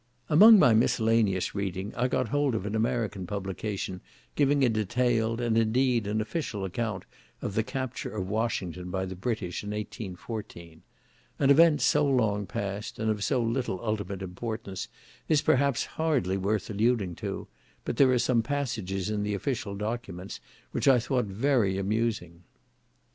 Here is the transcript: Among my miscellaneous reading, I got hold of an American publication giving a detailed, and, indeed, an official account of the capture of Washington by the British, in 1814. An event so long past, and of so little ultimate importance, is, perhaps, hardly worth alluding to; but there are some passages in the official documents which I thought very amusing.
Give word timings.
Among 0.29 0.57
my 0.57 0.73
miscellaneous 0.73 1.53
reading, 1.53 1.93
I 1.95 2.07
got 2.07 2.29
hold 2.29 2.55
of 2.55 2.65
an 2.65 2.73
American 2.73 3.27
publication 3.27 4.01
giving 4.33 4.63
a 4.63 4.67
detailed, 4.69 5.39
and, 5.39 5.55
indeed, 5.55 6.07
an 6.07 6.21
official 6.21 6.65
account 6.65 7.05
of 7.39 7.53
the 7.53 7.61
capture 7.61 8.09
of 8.09 8.27
Washington 8.27 8.89
by 8.89 9.05
the 9.05 9.15
British, 9.15 9.63
in 9.63 9.69
1814. 9.69 10.81
An 11.37 11.49
event 11.51 11.81
so 11.81 12.03
long 12.03 12.47
past, 12.47 12.97
and 12.97 13.11
of 13.11 13.23
so 13.23 13.43
little 13.43 13.79
ultimate 13.79 14.23
importance, 14.23 14.87
is, 15.29 15.43
perhaps, 15.43 15.85
hardly 15.85 16.35
worth 16.35 16.71
alluding 16.71 17.13
to; 17.17 17.47
but 17.85 17.97
there 17.97 18.09
are 18.11 18.17
some 18.17 18.41
passages 18.41 19.11
in 19.11 19.21
the 19.21 19.35
official 19.35 19.75
documents 19.75 20.39
which 20.71 20.87
I 20.87 20.97
thought 20.97 21.25
very 21.25 21.77
amusing. 21.77 22.41